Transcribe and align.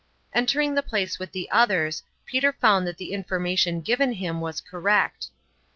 Entering 0.33 0.73
the 0.73 0.81
place 0.81 1.19
with 1.19 1.31
the 1.31 1.47
others, 1.51 2.01
Peter 2.25 2.51
found 2.51 2.87
that 2.87 2.97
the 2.97 3.13
information 3.13 3.81
given 3.81 4.13
him 4.13 4.41
was 4.41 4.59
correct. 4.59 5.27